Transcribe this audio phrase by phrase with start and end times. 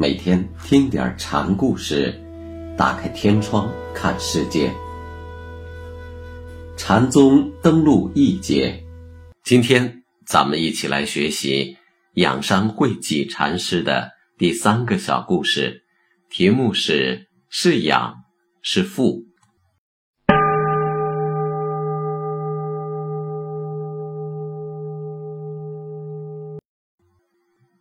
[0.00, 2.14] 每天听点禅故事，
[2.76, 4.72] 打开天窗看世界。
[6.76, 8.80] 禅宗登陆一节，
[9.42, 11.76] 今天咱们一起来学习
[12.14, 15.82] 养山慧济禅师的第三个小故事，
[16.30, 18.14] 题目是“是养
[18.62, 19.24] 是富”。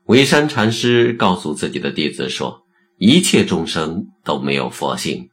[0.08, 2.64] 维山禅师告诉自己的弟子说。
[3.00, 5.30] 一切众生都没有佛性，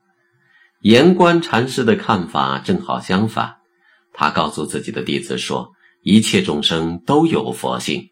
[0.82, 3.54] 严官禅师的看法正好相反。
[4.12, 5.70] 他告诉自己的弟子说
[6.04, 8.10] ：“一切众生都有佛性。”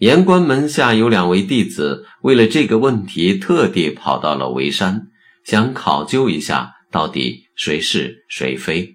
[0.00, 5.08] 严官门下有两位弟子，为了这个问题，特地跑到了维山，
[5.44, 8.94] 想考究一下到底谁是谁非。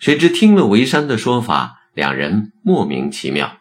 [0.00, 3.58] 谁知听了维山的说法，两人莫名其妙，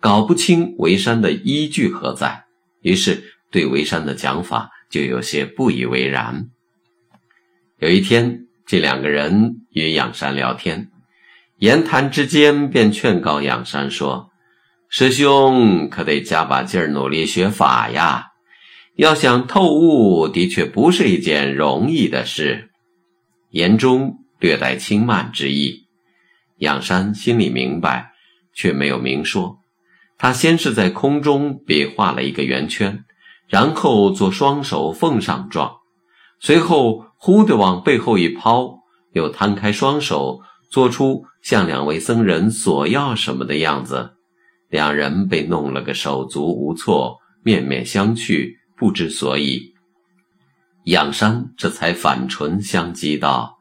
[0.00, 2.44] 搞不清维山的依据何在，
[2.82, 3.34] 于是。
[3.50, 6.50] 对维山的讲法就有些不以为然。
[7.78, 10.90] 有一天，这两个人与仰山聊天，
[11.56, 14.28] 言谈之间便劝告仰山说
[14.90, 18.26] ：“师兄可得加把劲儿，努力学法呀！
[18.96, 22.68] 要想透悟，的确不是一件容易的事。”
[23.48, 25.86] 言中略带轻慢之意。
[26.58, 28.12] 仰山心里明白，
[28.52, 29.60] 却没有明说。
[30.18, 33.04] 他先是在空中比划了一个圆圈。
[33.48, 35.78] 然后做双手奉上状，
[36.38, 38.80] 随后忽地往背后一抛，
[39.14, 44.10] 又摊开双手，做出向两位僧人索要什么的样子。
[44.68, 49.72] 两人被弄了个手足无措，面面相觑，不知所以。
[50.84, 53.56] 仰山这才反唇相讥道：“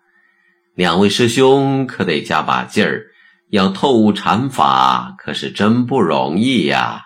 [0.75, 3.06] 两位师兄可得加把劲儿，
[3.50, 7.03] 要透悟禅法，可是真不容易呀。”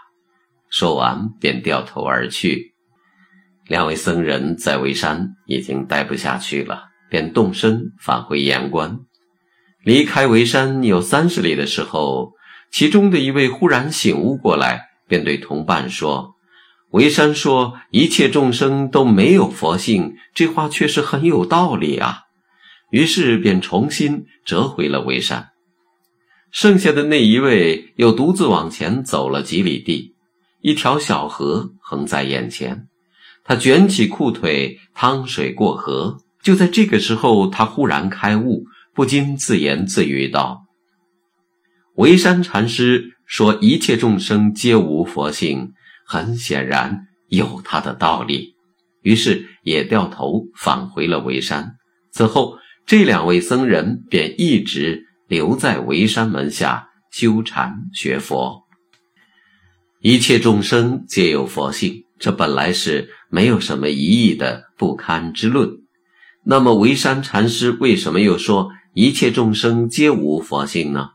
[0.70, 2.74] 说完便掉头而去。
[3.68, 9.00] 两位僧人在维山已经待不下去了，便动身返回岩关。
[9.84, 12.32] 离开维山有三十里的时候，
[12.72, 16.36] 其中的一位忽然醒悟过来，便对同伴说
[16.92, 22.22] ：“维山说一切众生都没有佛性，这话确实很有道理啊。”
[22.92, 25.51] 于是便重新折回了维山。
[26.52, 30.16] 剩下的那一位又独自往前走了几里地，
[30.62, 32.88] 一条小河横在眼前。
[33.44, 36.18] 他卷起裤腿，趟水过河。
[36.44, 40.66] 就在这个时候，他忽然开悟，不禁自言自语道
[41.96, 45.74] ：“维山禅师说一切众生皆无佛性，
[46.06, 48.56] 很显然有他的道理。”
[49.02, 51.76] 于是也掉头返回了维山。
[52.12, 58.64] 此后，这两位僧人便一直留在维山门下修禅学佛。
[60.02, 63.10] 一切众生皆有佛性，这本来是。
[63.34, 65.70] 没有什么疑义的不堪之论。
[66.44, 71.12] 那么，维山禅师为什么又说一切众生皆无佛性呢？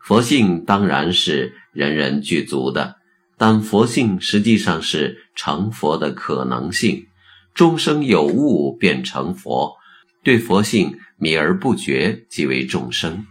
[0.00, 2.94] 佛性当然是人人具足的，
[3.36, 7.04] 但佛性实际上是成佛的可能性。
[7.52, 9.74] 众生有悟便成佛，
[10.22, 13.26] 对佛性迷而不觉即为众生。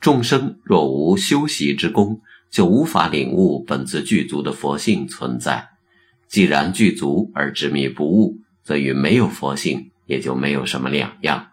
[0.00, 2.20] 众生若无修习之功，
[2.50, 5.68] 就无法领悟本自具足的佛性存在。
[6.28, 11.48] 既然具足而执迷不悟，则与没有佛性也就没有什么两样。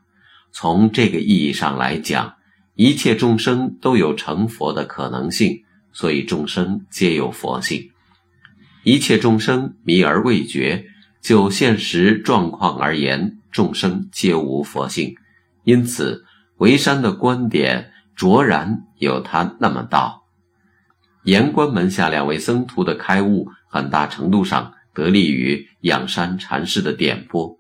[0.51, 2.35] 从这个意义上来讲，
[2.75, 7.89] 一切众生都有成佛的可能性，所以众生皆有佛性。
[8.83, 10.85] 一切众生迷而未觉，
[11.21, 15.15] 就现实状况而言，众生皆无佛性。
[15.63, 16.23] 因此，
[16.57, 20.23] 维山的观点卓然有他那么道。
[21.23, 23.49] 岩关门下两位僧徒的开悟。
[23.67, 27.59] 很大程度上得力于仰山禅师的点拨。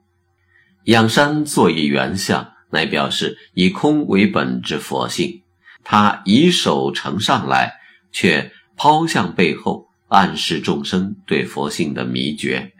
[0.85, 5.41] 仰山作以圆相，乃表示以空为本之佛性。
[5.83, 7.73] 他以手呈上来，
[8.13, 12.71] 却抛向背后，暗示众生对佛性的迷觉。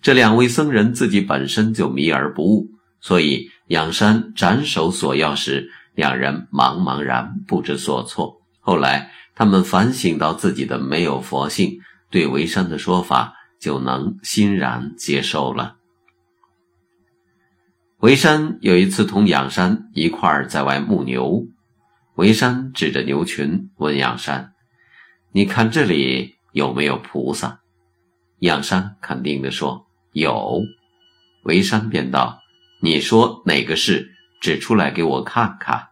[0.00, 2.70] 这两位僧人自己本身就迷而不悟，
[3.00, 8.42] 所以仰山斩首索要时，两人茫茫然不知所措。
[8.60, 11.80] 后来他们反省到自己的没有佛性。
[12.08, 15.76] 对维山的说法就能欣然接受了。
[17.98, 21.46] 维山有一次同仰山一块儿在外牧牛，
[22.14, 24.52] 维山指着牛群问仰山
[25.34, 27.60] ：“你看这里有没有菩萨？”
[28.38, 30.62] 仰山肯定地说：“有。”
[31.42, 32.38] 维山便道
[32.80, 34.12] ：“你说哪个是？
[34.46, 35.88] 指出来给我看看。”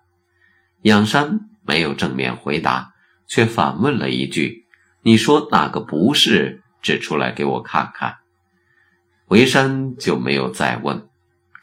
[0.83, 2.93] 仰山没有正面回答，
[3.27, 4.67] 却反问了一句。
[5.03, 6.62] 你说哪个不是？
[6.81, 8.19] 指出来给我看看。
[9.27, 11.09] 维山就没有再问。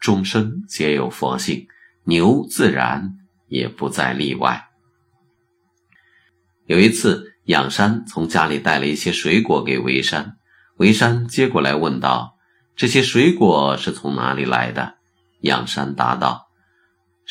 [0.02, 1.66] 众生皆有佛性，
[2.04, 3.14] 牛自然
[3.48, 4.68] 也不再例外。
[6.66, 10.36] 有一次，仰山从家里带了一些水果给维山，
[10.76, 12.36] 维山接过来问道
[12.76, 14.96] ：“这些水果是从哪里来的？”
[15.42, 16.48] 仰山答道：“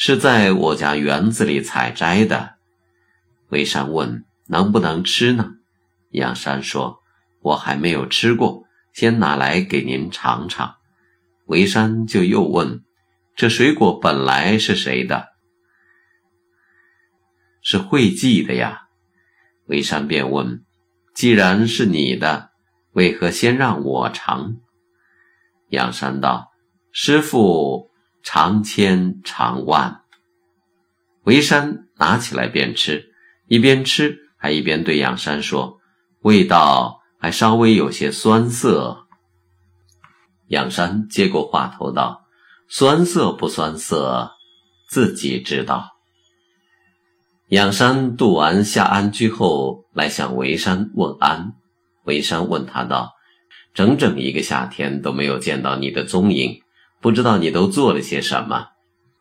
[0.04, 2.56] 是在我家园子里采摘的。”
[3.50, 5.52] 微山问：“能不能吃呢？”
[6.10, 7.04] 杨山说
[7.44, 8.64] ：“我还没有吃过，
[8.94, 10.78] 先拿来给您尝尝。”
[11.46, 12.84] 维山就又问
[13.38, 15.34] ：“这水果本来是谁的
[17.62, 18.88] ？”“是惠济的呀。”
[19.70, 20.66] 维山便问
[21.14, 22.50] ：“既然是你的，
[22.94, 24.56] 为何先让我尝？”
[25.70, 26.52] 杨山道
[26.92, 27.91] ：“师傅
[28.24, 30.02] 长千长万。”
[31.24, 33.14] 维山拿起来便吃，
[33.48, 35.80] 一边吃还一边对仰山说
[36.22, 39.06] ：“味道还稍微有些酸涩。”
[40.50, 42.26] 仰山接过话头道
[42.68, 44.32] ：“酸涩不酸涩，
[44.90, 45.90] 自己知道。”
[47.50, 51.54] 仰山渡完下安居后，来向维山问安。
[52.06, 53.12] 维山问他道
[53.76, 56.62] ：“整整一个夏天都没有见到你的踪影，
[57.02, 58.68] 不知道你都做了些什么？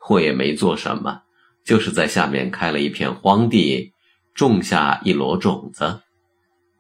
[0.08, 1.22] 我也没做什么，
[1.64, 3.92] 就是在下面开了一片荒地，
[4.34, 6.02] 种下一箩种子。”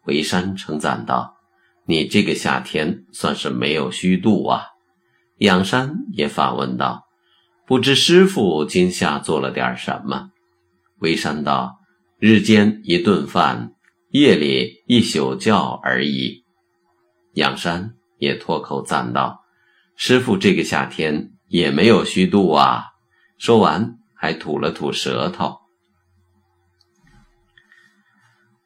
[0.06, 1.36] 维山称赞道。
[1.86, 4.66] 你这个夏天算是没有虚度啊！
[5.38, 7.08] 仰山也反问道
[7.66, 10.30] ：“不知师傅今夏做了点什么？”
[11.00, 11.80] 微山道
[12.20, 13.72] ：“日间一顿饭，
[14.10, 16.44] 夜里一宿觉而已。”
[17.34, 19.39] 仰山也脱口赞道
[20.02, 22.86] ：“师傅这个夏天也没有虚度啊！”
[23.36, 25.58] 说完还吐了吐舌头。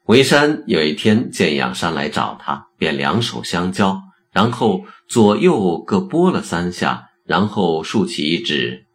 [0.05, 4.01] 维山有一天见仰山来找他，便两手相交，
[4.31, 8.85] 然后左右各拨了三下，然后竖起一指。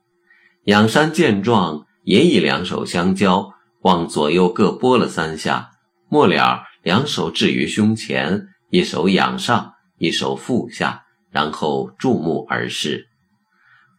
[0.64, 3.50] 仰山见状，也以两手相交，
[3.82, 5.72] 往左右各拨了三下，
[6.08, 13.08] 末了两手置于胸前，一手仰上，一手腹下，然后注目而视。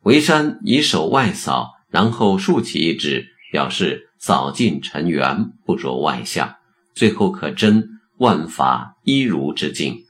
[0.03, 6.55] 维山以手外扫，然后竖起一指，表示扫尽尘缘，不着外相。
[6.93, 10.03] 最后可真万法一如之境。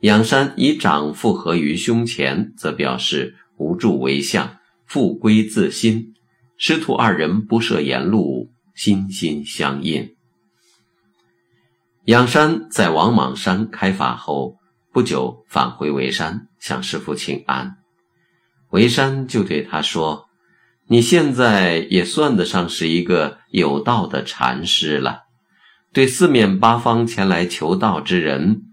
[0.00, 6.14] 仰山以掌复合于胸前，则表示无助为相，复归自心。
[6.58, 10.16] 师徒二人不设言路，心心相印。
[12.06, 14.58] 仰山在王莽山开法后
[14.92, 17.78] 不久，返回维山向师傅请安。
[18.72, 20.26] 维山就对他说
[20.88, 25.22] ：“你现在也算得上是一个有道的禅师了。”
[25.94, 28.64] 对四面八方前来求道之人，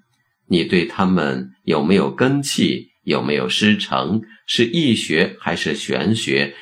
[0.48, 2.90] 你对他们有没有根气？
[3.06, 4.22] 有没有师承？
[4.46, 6.54] 是易学还是玄学？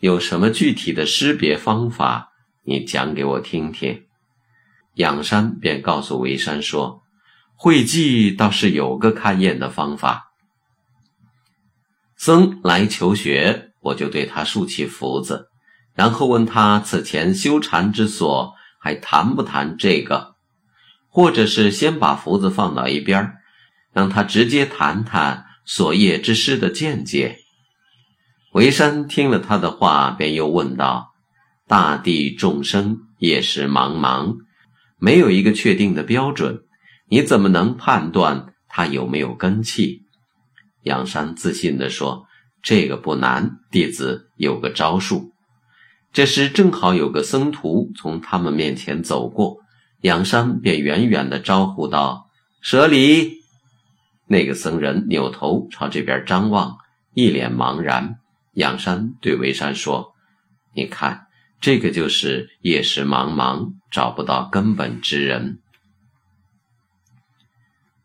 [0.00, 2.32] 有什么具体的识别方法？
[2.64, 4.02] 你讲给我听听。
[4.94, 7.02] 仰山便告诉维山说
[7.54, 10.32] ：“慧济倒是有个勘验的方法。
[12.16, 15.48] 僧来求学，我就对他竖起福子，
[15.94, 20.34] 然后问他此前修禅之所。”还谈不谈这个，
[21.08, 23.32] 或者是先把福子放到一边
[23.94, 27.38] 让他直接谈谈所业之师的见解。
[28.52, 31.14] 维山听了他的话，便又问道
[31.66, 34.36] ：“大地众生也是茫茫，
[34.98, 36.64] 没有一个确定的标准，
[37.08, 40.02] 你怎么能判断他有没有根气？”
[40.82, 42.26] 杨山自信地说
[42.62, 45.32] ：“这个不难，弟子有个招数。”
[46.12, 49.58] 这时正好有个僧徒从他们面前走过，
[50.02, 52.30] 仰山便远远地招呼道
[52.62, 53.38] ：“舍礼。”
[54.28, 56.76] 那个僧人扭头朝这边张望，
[57.14, 58.16] 一脸茫然。
[58.52, 60.14] 仰山对维山说
[60.76, 61.26] ：“你看，
[61.60, 65.58] 这个就是夜识茫茫，找不到根本之人。”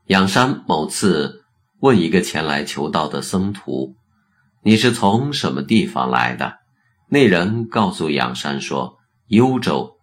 [0.09, 1.43] 仰山某次
[1.81, 3.95] 问一个前来求道的僧徒
[4.65, 6.57] ：“你是从什么地方来的？”
[7.09, 8.97] 那人告诉仰山说
[9.29, 9.97] ：“幽州，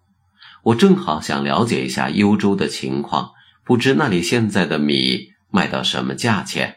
[0.63, 3.33] 我正好想了解一下幽州的情况，
[3.65, 6.77] 不知那里现在的米卖到什么价钱。”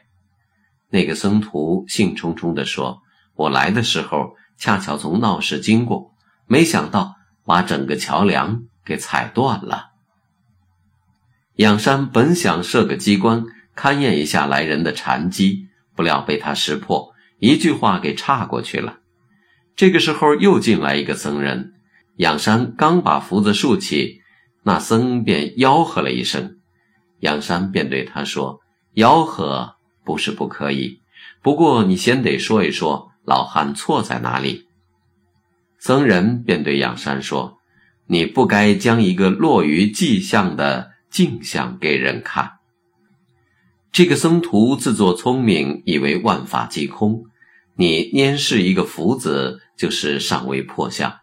[0.90, 3.04] 那个僧徒兴冲冲地说
[3.38, 6.16] ：“我来的时候恰巧从闹市经过，
[6.48, 7.14] 没想到
[7.46, 9.89] 把整个桥梁给踩断了。”
[11.60, 13.44] 仰山本想设个机关
[13.76, 19.00] 勘验一下来人的禅机，不料被他识破，一句话给岔过去了。
[19.76, 21.74] 这个时候又进来一个僧人，
[22.16, 24.22] 仰山刚把福子竖起，
[24.64, 26.60] 那僧便吆喝了一声，
[27.20, 28.62] 仰山便对他说
[28.96, 29.76] ：“吆喝
[30.06, 31.02] 不是不可以，
[31.42, 34.68] 不过你先得说一说老汉错在哪里。”
[35.78, 37.58] 僧人便对仰山说
[38.08, 42.54] ：“你不该将一个落于迹象的镜像给人看。”
[43.92, 47.26] 这个僧徒自作聪明，以为万法即空。
[47.76, 51.20] 你拈是一个福子，就是尚未破相。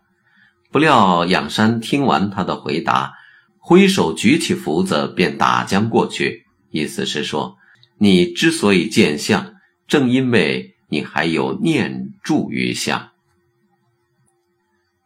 [0.72, 3.12] 不料仰山听完他的回答，
[3.58, 7.56] 挥手举起福子便打将过去，意思是说，
[7.98, 9.54] 你之所以见相，
[9.86, 13.10] 正因为你还有念住于相。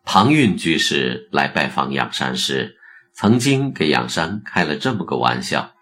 [0.04, 2.76] 庞蕴居士来拜访仰山时，
[3.20, 5.74] 曾经给仰山开了这么个玩笑。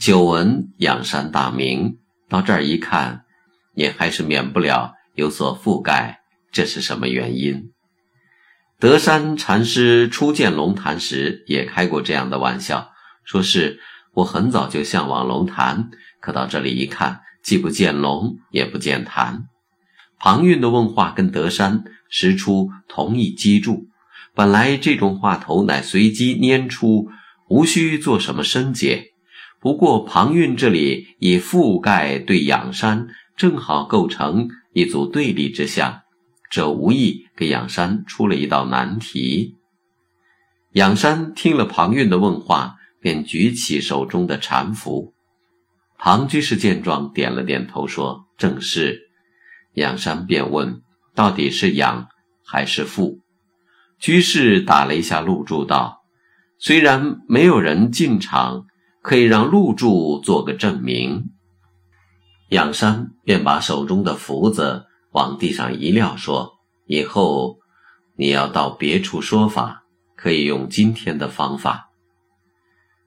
[0.00, 1.98] 久闻仰山大名，
[2.28, 3.24] 到这儿一看，
[3.76, 6.22] 也还是免不了有所覆盖。
[6.50, 7.70] 这是什么原因？
[8.80, 12.90] 德山禅师初见龙潭时，也开过这样的玩笑，
[13.22, 13.78] 说是
[14.14, 19.44] 我很早就向往龙潭，可到这里一看，既不见龙，也不见潭。
[20.18, 23.86] 庞蕴的问话跟德山实出同一机杼，
[24.34, 27.08] 本来这种话头乃随机拈出，
[27.48, 29.12] 无需做什么深解。
[29.60, 36.00] 不过庞蕴这里以覆盖对仰山，正好构成一组对立之象，
[36.50, 39.56] 这无意给仰山出了一道难题。
[40.72, 45.14] 仰山听了庞蕴的问话，便举起手中的禅符。
[45.98, 49.10] 庞居士见状，点了点头，说：“正是。”
[49.74, 50.82] 仰山便问
[51.14, 52.08] ：“到底是仰
[52.44, 53.20] 还是覆？”
[54.02, 56.02] 居士打了一下露珠，道
[56.58, 58.66] ：“虽然没有人进场。”
[59.02, 61.32] 可以让露柱做个证明。
[62.50, 66.52] 仰山便把手中的符子往地上一撂，说
[66.86, 67.58] ：“以后
[68.16, 69.82] 你要到别处说法，
[70.14, 71.90] 可以用今天的方法。”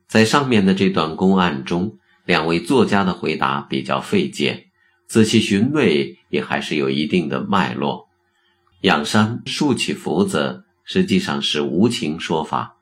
[0.06, 4.66] 在上面的这段公案中，两位作家的回答比较费解，
[5.08, 8.10] 仔细寻味也还是有一定的脉络。
[8.82, 12.78] 仰山竖起符子，实际上是无情说法；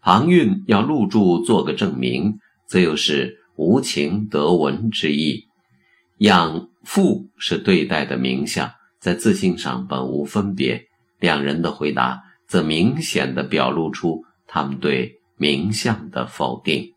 [0.00, 2.38] 庞蕴要陆柱做个证明。
[2.68, 5.46] 则又是无情得闻之意，
[6.18, 10.84] 养父是对待的名相，在自信上本无分别。
[11.20, 16.92] 两人的回答则明显的表露出他们对名相的否定。